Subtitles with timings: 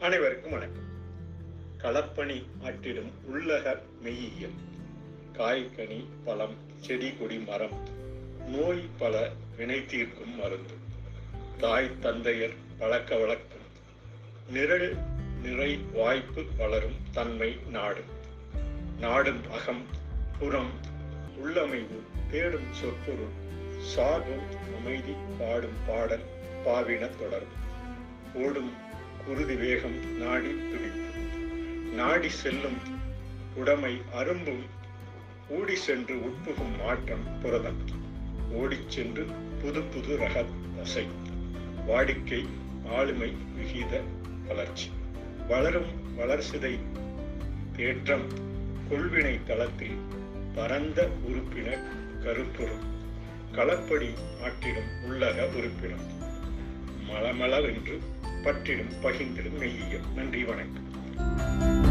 [0.00, 0.84] அனைவருக்கும் வணக்கம்.
[1.78, 3.66] களப்பணி ஆற்றிடும் உள்ளக
[4.02, 4.56] மெய்யியல்
[5.38, 7.76] காய்கனி பழம் செடி கொடி மரம்
[8.48, 9.14] நோய் பல
[9.56, 10.76] வினை தீர்க்கும் மருந்து
[11.58, 13.66] தாய் தந்தையர் பழக்க வழக்கம்
[14.48, 14.88] நிரல்
[15.42, 18.12] நிறை வாய்ப்பு வளரும் தன்மை நாடும்
[19.00, 19.84] நாடும் அகம்
[20.38, 20.72] புறம்
[21.36, 21.98] உள்ளமைவு
[22.30, 23.36] தேடும் சொற்பொருள்
[23.94, 24.46] சாகும்
[24.76, 26.26] அமைதி பாடும் பாடல்
[26.64, 27.56] பாவின தொடரும்
[28.34, 28.72] ஓடும்
[29.28, 31.20] உறுதி வேகம் நாடி துடிப்பு
[31.92, 32.78] நாடி செல்லும்
[33.54, 34.62] உடைமை அரும்பும்
[35.48, 37.76] ஊடி சென்று உட்புகும் மாற்றம் புரதம்.
[38.52, 39.26] ஓடிச் சென்று
[39.62, 40.44] புது புது ரக
[40.76, 41.06] தசை.
[41.86, 42.46] வாடிக்கை
[42.90, 44.02] ஆளுமை விகித
[44.46, 44.90] வளர்ச்சி.
[45.48, 46.78] வளரும் வளர்சிதை
[47.76, 48.26] தேற்றம்
[48.90, 49.98] கொள்வினை தளத்தில்
[50.54, 51.84] பரந்த உறுப்பினர்
[52.22, 52.84] கருப்பொருள்.
[53.52, 56.06] களப்படி ஆற்றிடும் உள்ளக உறுப்பினர்
[57.08, 57.98] மளமளவென்று
[58.48, 61.87] பற்றிடும் பகிர்ந்திடும் மெய்யும் நன்றி வணக்கம்.